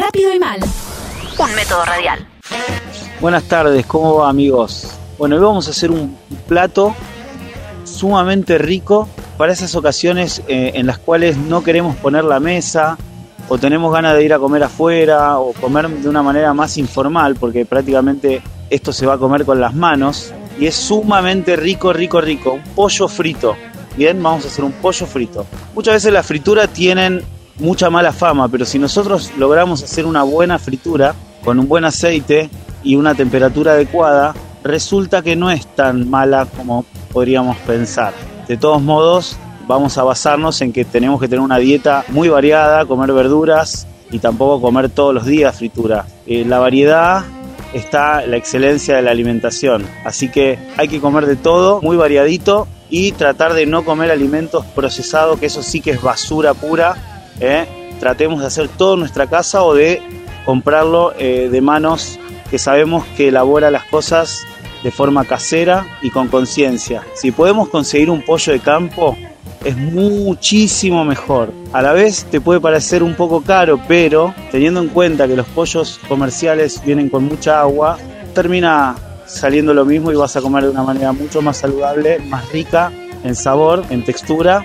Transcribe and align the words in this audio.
Rápido 0.00 0.32
y 0.32 0.38
mal. 0.38 0.58
Un 1.38 1.54
método 1.54 1.84
radial. 1.84 2.26
Buenas 3.20 3.44
tardes, 3.44 3.84
¿cómo 3.84 4.14
va 4.14 4.30
amigos? 4.30 4.98
Bueno, 5.18 5.36
hoy 5.36 5.42
vamos 5.42 5.68
a 5.68 5.72
hacer 5.72 5.90
un 5.90 6.16
plato 6.48 6.94
sumamente 7.84 8.56
rico 8.56 9.10
para 9.36 9.52
esas 9.52 9.74
ocasiones 9.74 10.42
eh, 10.48 10.72
en 10.74 10.86
las 10.86 10.96
cuales 10.96 11.36
no 11.36 11.62
queremos 11.62 11.96
poner 11.96 12.24
la 12.24 12.40
mesa 12.40 12.96
o 13.50 13.58
tenemos 13.58 13.92
ganas 13.92 14.16
de 14.16 14.24
ir 14.24 14.32
a 14.32 14.38
comer 14.38 14.62
afuera 14.62 15.38
o 15.38 15.52
comer 15.52 15.90
de 15.90 16.08
una 16.08 16.22
manera 16.22 16.54
más 16.54 16.78
informal 16.78 17.36
porque 17.36 17.66
prácticamente 17.66 18.40
esto 18.70 18.94
se 18.94 19.04
va 19.04 19.14
a 19.14 19.18
comer 19.18 19.44
con 19.44 19.60
las 19.60 19.74
manos 19.74 20.32
y 20.58 20.66
es 20.66 20.76
sumamente 20.76 21.56
rico, 21.56 21.92
rico, 21.92 22.22
rico. 22.22 22.52
Un 22.54 22.62
pollo 22.74 23.06
frito. 23.06 23.54
Bien, 23.98 24.22
vamos 24.22 24.46
a 24.46 24.48
hacer 24.48 24.64
un 24.64 24.72
pollo 24.72 25.04
frito. 25.04 25.44
Muchas 25.74 25.92
veces 25.92 26.10
las 26.10 26.24
frituras 26.24 26.70
tienen 26.70 27.22
mucha 27.60 27.90
mala 27.90 28.12
fama, 28.12 28.48
pero 28.48 28.64
si 28.64 28.78
nosotros 28.78 29.30
logramos 29.38 29.82
hacer 29.82 30.06
una 30.06 30.22
buena 30.22 30.58
fritura 30.58 31.14
con 31.44 31.58
un 31.58 31.68
buen 31.68 31.84
aceite 31.84 32.50
y 32.82 32.96
una 32.96 33.14
temperatura 33.14 33.72
adecuada, 33.72 34.34
resulta 34.64 35.22
que 35.22 35.36
no 35.36 35.50
es 35.50 35.66
tan 35.74 36.08
mala 36.08 36.46
como 36.46 36.84
podríamos 37.12 37.56
pensar. 37.58 38.12
De 38.48 38.56
todos 38.56 38.82
modos, 38.82 39.36
vamos 39.66 39.98
a 39.98 40.02
basarnos 40.02 40.60
en 40.60 40.72
que 40.72 40.84
tenemos 40.84 41.20
que 41.20 41.28
tener 41.28 41.40
una 41.40 41.58
dieta 41.58 42.04
muy 42.08 42.28
variada, 42.28 42.84
comer 42.86 43.12
verduras 43.12 43.86
y 44.10 44.18
tampoco 44.18 44.60
comer 44.60 44.88
todos 44.90 45.14
los 45.14 45.26
días 45.26 45.56
fritura. 45.56 46.06
Eh, 46.26 46.44
la 46.44 46.58
variedad 46.58 47.24
está 47.72 48.26
la 48.26 48.36
excelencia 48.36 48.96
de 48.96 49.02
la 49.02 49.12
alimentación, 49.12 49.86
así 50.04 50.28
que 50.28 50.58
hay 50.76 50.88
que 50.88 51.00
comer 51.00 51.26
de 51.26 51.36
todo, 51.36 51.80
muy 51.82 51.96
variadito 51.96 52.66
y 52.90 53.12
tratar 53.12 53.54
de 53.54 53.66
no 53.66 53.84
comer 53.84 54.10
alimentos 54.10 54.66
procesados, 54.66 55.38
que 55.38 55.46
eso 55.46 55.62
sí 55.62 55.80
que 55.80 55.92
es 55.92 56.02
basura 56.02 56.54
pura. 56.54 56.96
¿Eh? 57.40 57.66
Tratemos 57.98 58.40
de 58.40 58.46
hacer 58.46 58.68
todo 58.68 58.96
nuestra 58.96 59.26
casa 59.26 59.62
o 59.64 59.74
de 59.74 60.02
comprarlo 60.44 61.12
eh, 61.18 61.48
de 61.50 61.60
manos 61.60 62.18
que 62.50 62.58
sabemos 62.58 63.04
que 63.16 63.28
elabora 63.28 63.70
las 63.70 63.84
cosas 63.84 64.44
de 64.82 64.90
forma 64.90 65.24
casera 65.24 65.86
y 66.02 66.10
con 66.10 66.28
conciencia. 66.28 67.02
Si 67.14 67.30
podemos 67.30 67.68
conseguir 67.68 68.10
un 68.10 68.22
pollo 68.22 68.52
de 68.52 68.60
campo, 68.60 69.16
es 69.64 69.76
muchísimo 69.76 71.04
mejor. 71.04 71.52
A 71.72 71.82
la 71.82 71.92
vez 71.92 72.24
te 72.24 72.40
puede 72.40 72.60
parecer 72.60 73.02
un 73.02 73.14
poco 73.14 73.42
caro, 73.42 73.78
pero 73.86 74.34
teniendo 74.50 74.80
en 74.80 74.88
cuenta 74.88 75.28
que 75.28 75.36
los 75.36 75.46
pollos 75.48 76.00
comerciales 76.08 76.82
vienen 76.84 77.10
con 77.10 77.24
mucha 77.24 77.60
agua, 77.60 77.98
termina 78.34 78.96
saliendo 79.26 79.74
lo 79.74 79.84
mismo 79.84 80.10
y 80.10 80.16
vas 80.16 80.34
a 80.36 80.40
comer 80.40 80.64
de 80.64 80.70
una 80.70 80.82
manera 80.82 81.12
mucho 81.12 81.42
más 81.42 81.58
saludable, 81.58 82.18
más 82.18 82.50
rica 82.50 82.90
en 83.22 83.36
sabor, 83.36 83.84
en 83.90 84.04
textura 84.04 84.64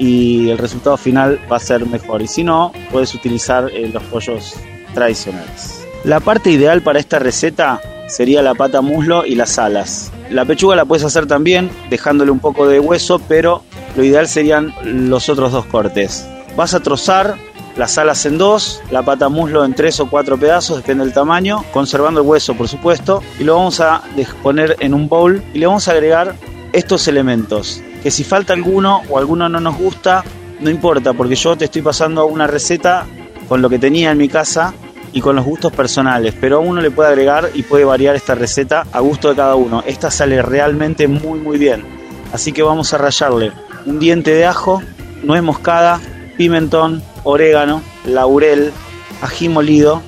y 0.00 0.48
el 0.48 0.58
resultado 0.58 0.96
final 0.96 1.38
va 1.52 1.58
a 1.58 1.60
ser 1.60 1.86
mejor. 1.86 2.22
Y 2.22 2.26
si 2.26 2.42
no, 2.42 2.72
puedes 2.90 3.14
utilizar 3.14 3.70
eh, 3.70 3.88
los 3.92 4.02
pollos 4.04 4.54
tradicionales. 4.94 5.86
La 6.04 6.18
parte 6.18 6.50
ideal 6.50 6.80
para 6.80 6.98
esta 6.98 7.18
receta 7.18 7.80
sería 8.08 8.42
la 8.42 8.54
pata 8.54 8.80
muslo 8.80 9.26
y 9.26 9.34
las 9.34 9.58
alas. 9.58 10.10
La 10.30 10.46
pechuga 10.46 10.74
la 10.74 10.86
puedes 10.86 11.04
hacer 11.04 11.26
también 11.26 11.70
dejándole 11.90 12.30
un 12.30 12.40
poco 12.40 12.66
de 12.66 12.80
hueso, 12.80 13.20
pero 13.28 13.62
lo 13.94 14.02
ideal 14.02 14.26
serían 14.26 14.74
los 14.82 15.28
otros 15.28 15.52
dos 15.52 15.66
cortes. 15.66 16.26
Vas 16.56 16.72
a 16.72 16.80
trozar 16.80 17.36
las 17.76 17.98
alas 17.98 18.24
en 18.24 18.38
dos, 18.38 18.82
la 18.90 19.02
pata 19.02 19.28
muslo 19.28 19.64
en 19.64 19.74
tres 19.74 20.00
o 20.00 20.08
cuatro 20.08 20.38
pedazos, 20.38 20.78
depende 20.78 21.04
del 21.04 21.12
tamaño, 21.12 21.62
conservando 21.72 22.20
el 22.22 22.26
hueso 22.26 22.54
por 22.54 22.68
supuesto, 22.68 23.22
y 23.38 23.44
lo 23.44 23.56
vamos 23.56 23.80
a 23.80 24.02
poner 24.42 24.76
en 24.80 24.94
un 24.94 25.08
bowl 25.08 25.42
y 25.54 25.58
le 25.58 25.66
vamos 25.66 25.86
a 25.86 25.92
agregar 25.92 26.34
estos 26.72 27.06
elementos, 27.06 27.82
que 28.02 28.10
si 28.10 28.24
falta 28.24 28.52
alguno 28.52 29.02
o 29.08 29.18
alguno 29.18 29.48
no 29.48 29.60
nos 29.60 29.76
gusta, 29.76 30.24
no 30.60 30.70
importa, 30.70 31.12
porque 31.12 31.34
yo 31.34 31.56
te 31.56 31.66
estoy 31.66 31.82
pasando 31.82 32.26
una 32.26 32.46
receta 32.46 33.06
con 33.48 33.62
lo 33.62 33.68
que 33.68 33.78
tenía 33.78 34.10
en 34.10 34.18
mi 34.18 34.28
casa 34.28 34.74
y 35.12 35.20
con 35.20 35.36
los 35.36 35.44
gustos 35.44 35.72
personales, 35.72 36.34
pero 36.40 36.56
a 36.56 36.60
uno 36.60 36.80
le 36.80 36.90
puede 36.90 37.10
agregar 37.10 37.50
y 37.54 37.62
puede 37.62 37.84
variar 37.84 38.14
esta 38.14 38.34
receta 38.34 38.86
a 38.92 39.00
gusto 39.00 39.28
de 39.30 39.36
cada 39.36 39.54
uno. 39.54 39.82
Esta 39.86 40.10
sale 40.10 40.40
realmente 40.42 41.08
muy 41.08 41.40
muy 41.40 41.58
bien. 41.58 41.84
Así 42.32 42.52
que 42.52 42.62
vamos 42.62 42.94
a 42.94 42.98
rallarle 42.98 43.52
un 43.86 43.98
diente 43.98 44.32
de 44.32 44.46
ajo, 44.46 44.82
nuez 45.22 45.42
moscada, 45.42 46.00
pimentón, 46.36 47.02
orégano, 47.24 47.82
laurel, 48.06 48.72
ají 49.20 49.48
molido, 49.48 50.02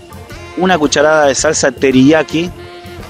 una 0.56 0.78
cucharada 0.78 1.27
de 1.27 1.34
salsa 1.34 1.72
teriyaki. 1.72 2.50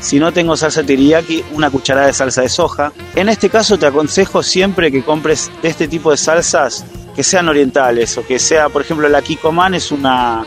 Si 0.02 0.18
no 0.18 0.32
tengo 0.32 0.56
salsa 0.56 0.82
teriyaki, 0.82 1.44
una 1.52 1.70
cucharada 1.70 2.08
de 2.08 2.12
salsa 2.12 2.42
de 2.42 2.48
soja. 2.48 2.92
En 3.14 3.28
este 3.28 3.48
caso 3.48 3.78
te 3.78 3.86
aconsejo 3.86 4.42
siempre 4.42 4.90
que 4.90 5.04
compres 5.04 5.50
este 5.62 5.86
tipo 5.86 6.10
de 6.10 6.16
salsas 6.16 6.84
que 7.14 7.22
sean 7.22 7.48
orientales 7.48 8.18
o 8.18 8.26
que 8.26 8.40
sea, 8.40 8.68
por 8.68 8.82
ejemplo, 8.82 9.08
la 9.08 9.22
Kikoman 9.22 9.74
es 9.74 9.92
una 9.92 10.44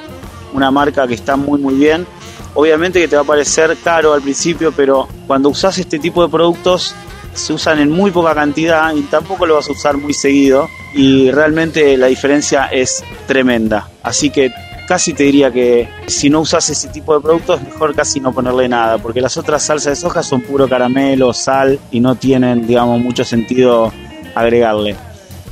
una 0.53 0.71
marca 0.71 1.07
que 1.07 1.13
está 1.13 1.37
muy 1.37 1.59
muy 1.59 1.75
bien. 1.75 2.05
Obviamente 2.53 2.99
que 2.99 3.07
te 3.07 3.15
va 3.15 3.21
a 3.21 3.25
parecer 3.25 3.77
caro 3.81 4.13
al 4.13 4.21
principio, 4.21 4.73
pero 4.73 5.07
cuando 5.25 5.49
usas 5.49 5.77
este 5.77 5.99
tipo 5.99 6.21
de 6.21 6.29
productos 6.29 6.93
se 7.33 7.53
usan 7.53 7.79
en 7.79 7.91
muy 7.91 8.11
poca 8.11 8.33
cantidad 8.35 8.93
y 8.93 9.01
tampoco 9.03 9.45
lo 9.45 9.55
vas 9.55 9.69
a 9.69 9.71
usar 9.71 9.97
muy 9.97 10.13
seguido 10.13 10.69
y 10.93 11.31
realmente 11.31 11.95
la 11.97 12.07
diferencia 12.07 12.65
es 12.67 13.03
tremenda. 13.27 13.89
Así 14.03 14.29
que 14.29 14.51
casi 14.87 15.13
te 15.13 15.23
diría 15.23 15.51
que 15.51 15.89
si 16.07 16.29
no 16.29 16.41
usas 16.41 16.69
ese 16.69 16.87
tipo 16.89 17.15
de 17.15 17.21
productos 17.21 17.61
mejor 17.61 17.95
casi 17.95 18.19
no 18.19 18.31
ponerle 18.31 18.67
nada, 18.67 18.97
porque 18.97 19.21
las 19.21 19.37
otras 19.37 19.63
salsas 19.63 19.91
de 19.91 19.95
soja 19.95 20.23
son 20.23 20.41
puro 20.41 20.67
caramelo, 20.67 21.33
sal 21.33 21.79
y 21.91 21.99
no 21.99 22.15
tienen, 22.15 22.67
digamos, 22.67 22.99
mucho 23.01 23.23
sentido 23.23 23.91
agregarle. 24.35 24.95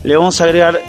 Le 0.03 0.17
vamos 0.17 0.39
a 0.41 0.43
agregar 0.43 0.79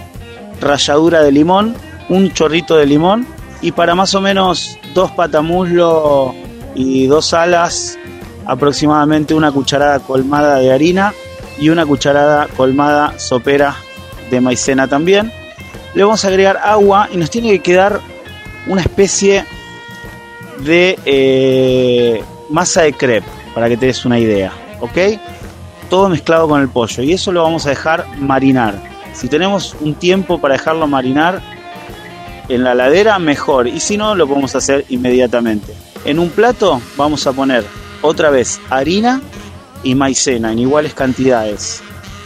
ralladura 0.60 1.22
de 1.22 1.32
limón, 1.32 1.74
un 2.08 2.32
chorrito 2.32 2.76
de 2.76 2.86
limón 2.86 3.26
y 3.62 3.72
para 3.72 3.94
más 3.94 4.14
o 4.14 4.20
menos 4.20 4.78
dos 4.92 5.10
patamuslo 5.12 6.34
y 6.74 7.06
dos 7.06 7.32
alas, 7.32 7.98
aproximadamente 8.46 9.34
una 9.34 9.52
cucharada 9.52 10.00
colmada 10.00 10.56
de 10.56 10.72
harina 10.72 11.14
y 11.58 11.68
una 11.68 11.86
cucharada 11.86 12.48
colmada 12.56 13.18
sopera 13.18 13.76
de 14.30 14.40
maicena 14.40 14.88
también. 14.88 15.32
Le 15.94 16.02
vamos 16.02 16.24
a 16.24 16.28
agregar 16.28 16.58
agua 16.62 17.08
y 17.12 17.16
nos 17.16 17.30
tiene 17.30 17.50
que 17.50 17.60
quedar 17.60 18.00
una 18.66 18.82
especie 18.82 19.44
de 20.60 20.98
eh, 21.04 22.24
masa 22.50 22.82
de 22.82 22.92
crepe, 22.92 23.28
para 23.54 23.68
que 23.68 23.76
te 23.76 23.86
des 23.86 24.04
una 24.04 24.18
idea, 24.18 24.52
¿ok? 24.80 25.18
Todo 25.90 26.08
mezclado 26.08 26.48
con 26.48 26.60
el 26.60 26.68
pollo 26.68 27.02
y 27.02 27.12
eso 27.12 27.32
lo 27.32 27.42
vamos 27.42 27.66
a 27.66 27.70
dejar 27.70 28.06
marinar. 28.18 28.80
Si 29.12 29.28
tenemos 29.28 29.76
un 29.80 29.94
tiempo 29.94 30.40
para 30.40 30.54
dejarlo 30.54 30.86
marinar, 30.86 31.40
en 32.48 32.64
la 32.64 32.74
ladera, 32.74 33.18
mejor. 33.18 33.66
Y 33.68 33.80
si 33.80 33.96
no, 33.96 34.14
lo 34.14 34.26
podemos 34.26 34.54
hacer 34.54 34.84
inmediatamente. 34.88 35.74
En 36.04 36.18
un 36.18 36.30
plato 36.30 36.80
vamos 36.96 37.26
a 37.26 37.32
poner 37.32 37.64
otra 38.02 38.30
vez 38.30 38.60
harina 38.70 39.22
y 39.82 39.94
maicena 39.94 40.52
en 40.52 40.58
iguales 40.58 40.94
cantidades. 40.94 41.82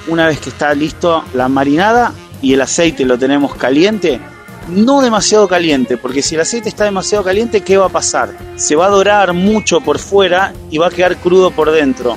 Una 0.08 0.26
vez 0.26 0.40
que 0.40 0.50
está 0.50 0.74
listo 0.74 1.24
la 1.34 1.48
marinada 1.48 2.12
y 2.42 2.54
el 2.54 2.60
aceite 2.60 3.04
lo 3.04 3.18
tenemos 3.18 3.54
caliente, 3.54 4.20
no 4.68 5.00
demasiado 5.00 5.48
caliente, 5.48 5.96
porque 5.96 6.22
si 6.22 6.34
el 6.34 6.42
aceite 6.42 6.68
está 6.68 6.84
demasiado 6.84 7.24
caliente, 7.24 7.62
¿qué 7.62 7.76
va 7.76 7.86
a 7.86 7.90
pasar? 7.90 8.30
Se 8.56 8.76
va 8.76 8.86
a 8.86 8.90
dorar 8.90 9.32
mucho 9.32 9.80
por 9.80 9.98
fuera 9.98 10.52
y 10.70 10.78
va 10.78 10.88
a 10.88 10.90
quedar 10.90 11.16
crudo 11.16 11.50
por 11.50 11.70
dentro. 11.70 12.16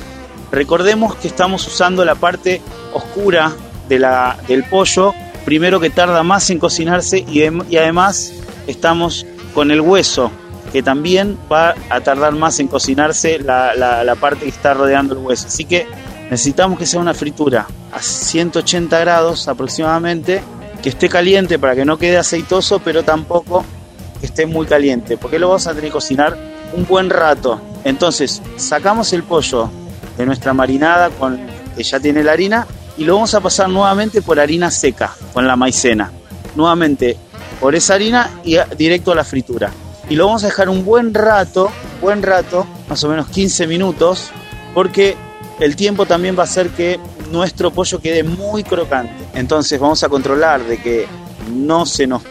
Recordemos 0.52 1.16
que 1.16 1.28
estamos 1.28 1.66
usando 1.66 2.04
la 2.04 2.16
parte 2.16 2.62
oscura 2.94 3.54
de 3.88 4.00
la, 4.00 4.38
del 4.48 4.64
pollo 4.66 5.14
primero 5.46 5.80
que 5.80 5.90
tarda 5.90 6.24
más 6.24 6.50
en 6.50 6.60
cocinarse 6.60 7.20
y, 7.20 7.44
además 7.78 8.34
estamos 8.68 9.26
con 9.54 9.72
el 9.72 9.82
hueso, 9.82 10.32
que 10.72 10.84
también 10.84 11.38
va 11.52 11.76
a 11.90 12.02
tardar 12.02 12.34
más 12.34 12.60
en 12.60 12.68
cocinarse 12.68 13.40
la, 13.40 13.74
la, 13.76 14.16
parte 14.16 14.44
que 14.44 14.50
está 14.50 14.74
rodeando 14.74 15.14
el 15.14 15.20
hueso. 15.20 15.48
Así 15.48 15.66
que 15.66 15.88
necesitamos 16.30 16.78
que 16.78 16.86
sea 16.86 17.00
una 17.00 17.14
fritura 17.14 17.68
a 17.92 18.02
180 18.02 18.98
grados 19.00 19.48
aproximadamente, 19.48 20.42
que 20.82 20.90
esté 20.90 21.10
caliente 21.10 21.60
para 21.60 21.76
que 21.76 21.86
no 21.86 21.98
quede 21.98 22.18
aceitoso, 22.18 22.80
pero 22.80 23.04
tampoco 23.04 23.64
que 24.20 24.26
esté 24.26 24.46
muy 24.46 24.66
caliente, 24.66 25.18
porque 25.18 25.40
lo 25.40 25.48
vamos 25.50 25.68
a 25.68 25.72
tener 25.72 25.86
que 25.86 25.92
cocinar 25.92 26.38
un 26.74 26.86
buen 26.86 27.10
rato. 27.10 27.62
Entonces, 27.84 28.42
sacamos 28.58 29.14
el 29.14 29.24
pollo 29.24 29.70
de 30.18 30.26
nuestra 30.26 30.54
marinada 30.54 31.10
con 31.10 31.40
que 31.76 31.84
ya 31.84 32.00
tiene 32.00 32.24
la 32.24 32.34
harina 32.34 32.68
y 32.98 33.04
lo 33.04 33.16
vamos 33.16 33.34
a 33.34 33.40
pasar 33.40 33.70
nuevamente 33.70 34.22
por 34.22 34.40
harina 34.40 34.70
seca 34.70 35.16
con 35.34 35.48
la 35.48 35.56
maicena. 35.56 36.12
Nuevamente 36.56 37.18
por 37.60 37.76
esa 37.76 37.94
harina 37.94 38.30
y 38.44 38.58
directo 38.78 39.12
a 39.12 39.16
la 39.16 39.24
fritura. 39.24 39.72
Y 40.10 40.16
lo 40.16 40.26
vamos 40.26 40.44
a 40.44 40.48
dejar 40.48 40.68
un 40.68 40.84
buen 40.84 41.14
rato, 41.14 41.72
buen 42.02 42.22
rato, 42.22 42.66
más 42.90 43.04
o 43.04 43.10
menos 43.10 43.28
15 43.30 43.68
minutos, 43.68 44.32
porque 44.74 45.16
el 45.60 45.76
tiempo 45.76 46.06
también 46.06 46.36
va 46.38 46.42
a 46.42 46.46
hacer 46.46 46.70
que 46.70 47.00
nuestro 47.32 47.72
pollo 47.72 48.00
quede 48.00 48.24
muy 48.24 48.64
crocante. 48.64 49.26
Entonces 49.34 49.80
vamos 49.80 50.04
a 50.04 50.10
controlar 50.10 50.64
de 50.64 50.78
que 50.78 51.08
no 51.52 51.86
se 51.86 52.08
nos 52.08 52.22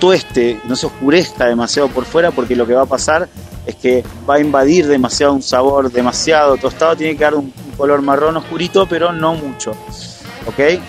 tueste, 0.00 0.60
no 0.64 0.76
se 0.76 0.86
oscurezca 0.86 1.46
demasiado 1.46 1.88
por 1.88 2.04
fuera, 2.04 2.30
porque 2.30 2.54
lo 2.54 2.66
que 2.66 2.74
va 2.74 2.82
a 2.82 2.86
pasar 2.86 3.28
es 3.66 3.74
que 3.74 4.04
va 4.28 4.36
a 4.36 4.40
invadir 4.40 4.86
demasiado 4.86 5.34
un 5.34 5.42
sabor 5.42 5.90
demasiado 5.90 6.56
tostado, 6.56 6.96
tiene 6.96 7.16
que 7.16 7.24
dar 7.24 7.34
un 7.34 7.52
color 7.76 8.00
marrón 8.02 8.36
oscurito, 8.36 8.86
pero 8.86 9.12
no 9.12 9.34
mucho. 9.34 9.72
¿Ok? 10.46 10.80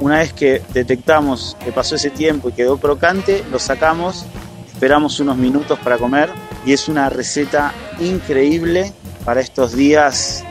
Una 0.00 0.18
vez 0.18 0.32
que 0.32 0.62
detectamos 0.72 1.56
que 1.64 1.72
pasó 1.72 1.94
ese 1.94 2.10
tiempo 2.10 2.48
y 2.48 2.52
quedó 2.52 2.78
crocante, 2.78 3.44
lo 3.50 3.58
sacamos 3.58 4.26
esperamos 4.74 5.20
unos 5.20 5.36
minutos 5.36 5.78
para 5.78 5.98
comer 5.98 6.28
y 6.66 6.72
es 6.72 6.88
una 6.88 7.08
receta 7.08 7.72
increíble 8.00 8.92
para 9.24 9.40
estos 9.40 9.72
días 9.72 10.44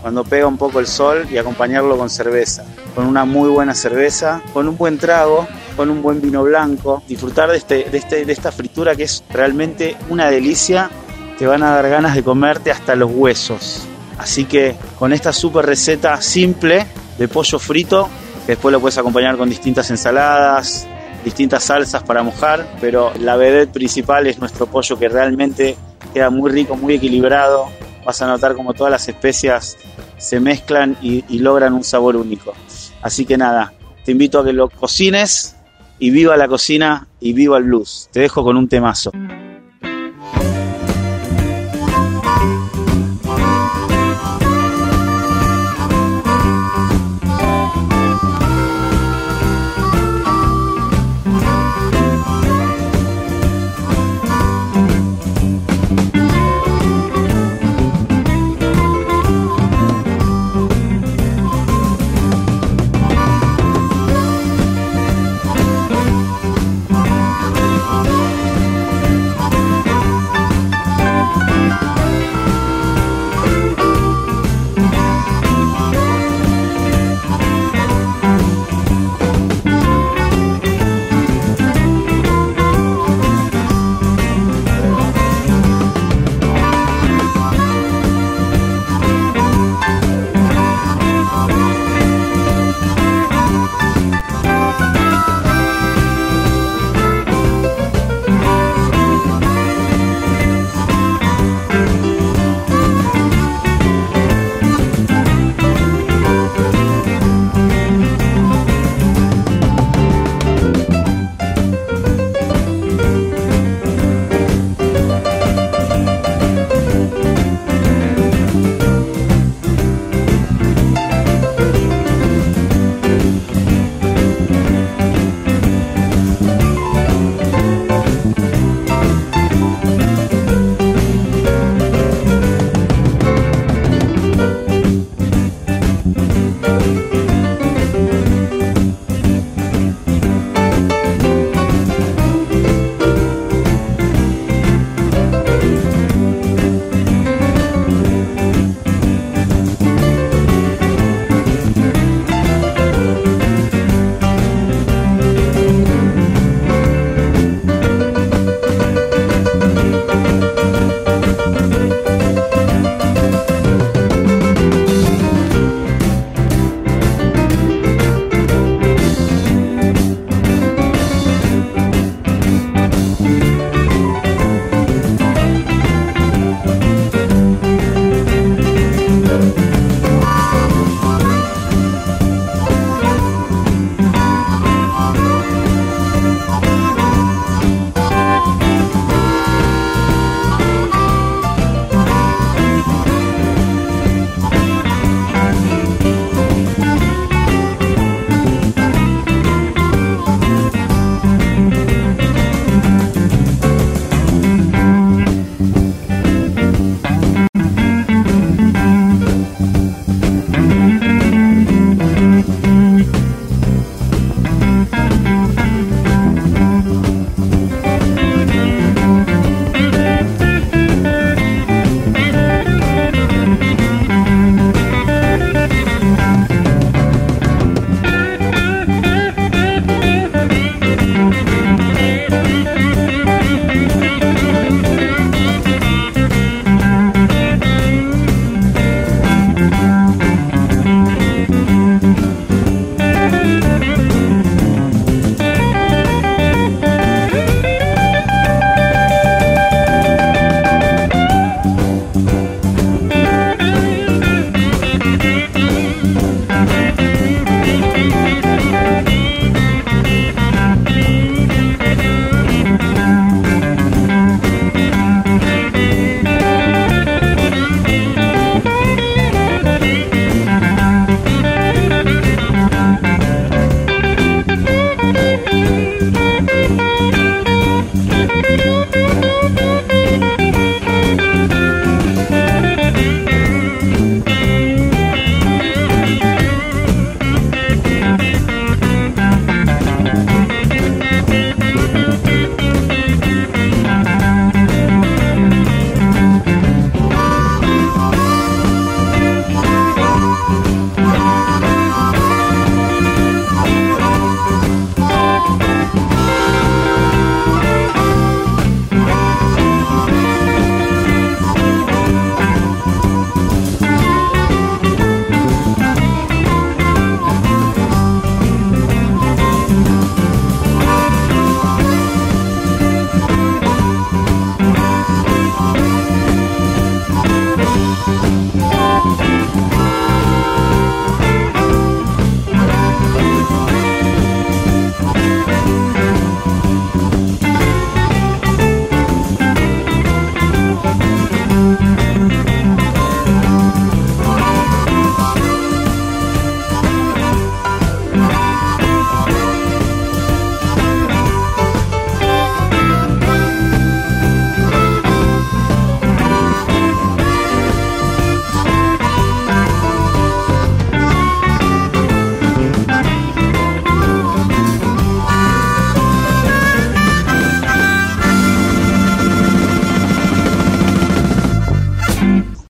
cuando 0.00 0.24
pega 0.24 0.46
un 0.46 0.56
poco 0.56 0.80
el 0.80 0.86
sol 0.86 1.26
y 1.30 1.38
acompañarlo 1.38 1.96
con 1.96 2.10
cerveza, 2.10 2.64
con 2.94 3.06
una 3.06 3.24
muy 3.24 3.48
buena 3.48 3.74
cerveza, 3.74 4.42
con 4.52 4.68
un 4.68 4.76
buen 4.76 4.98
trago, 4.98 5.46
con 5.76 5.90
un 5.90 6.02
buen 6.02 6.20
vino 6.20 6.42
blanco, 6.42 7.02
disfrutar 7.08 7.50
de, 7.50 7.58
este, 7.58 7.84
de, 7.90 7.98
este, 7.98 8.24
de 8.24 8.32
esta 8.32 8.52
fritura 8.52 8.96
que 8.96 9.04
es 9.04 9.24
realmente 9.30 9.96
una 10.08 10.30
delicia, 10.30 10.90
te 11.38 11.46
van 11.46 11.62
a 11.62 11.70
dar 11.70 11.88
ganas 11.88 12.14
de 12.14 12.22
comerte 12.22 12.70
hasta 12.70 12.94
los 12.94 13.10
huesos. 13.10 13.86
Así 14.18 14.44
que 14.44 14.76
con 14.98 15.12
esta 15.12 15.32
super 15.32 15.64
receta 15.64 16.20
simple 16.20 16.86
de 17.18 17.28
pollo 17.28 17.58
frito, 17.58 18.08
que 18.44 18.52
después 18.52 18.72
lo 18.72 18.80
puedes 18.80 18.98
acompañar 18.98 19.36
con 19.36 19.48
distintas 19.48 19.90
ensaladas, 19.90 20.86
distintas 21.24 21.64
salsas 21.64 22.02
para 22.02 22.22
mojar, 22.22 22.66
pero 22.80 23.12
la 23.18 23.36
vedette 23.36 23.72
principal 23.72 24.26
es 24.26 24.38
nuestro 24.38 24.66
pollo 24.66 24.98
que 24.98 25.08
realmente 25.08 25.76
queda 26.12 26.30
muy 26.30 26.50
rico, 26.50 26.76
muy 26.76 26.94
equilibrado. 26.94 27.68
Vas 28.04 28.20
a 28.22 28.26
notar 28.26 28.54
como 28.54 28.74
todas 28.74 28.90
las 28.90 29.08
especias 29.08 29.76
se 30.18 30.40
mezclan 30.40 30.96
y, 31.00 31.24
y 31.28 31.38
logran 31.38 31.72
un 31.72 31.84
sabor 31.84 32.16
único. 32.16 32.54
Así 33.02 33.24
que 33.24 33.36
nada, 33.36 33.72
te 34.04 34.12
invito 34.12 34.40
a 34.40 34.44
que 34.44 34.52
lo 34.52 34.68
cocines 34.68 35.56
y 35.98 36.10
viva 36.10 36.36
la 36.36 36.48
cocina 36.48 37.06
y 37.20 37.32
viva 37.32 37.58
el 37.58 37.64
blues. 37.64 38.08
Te 38.12 38.20
dejo 38.20 38.42
con 38.42 38.56
un 38.56 38.68
temazo. 38.68 39.12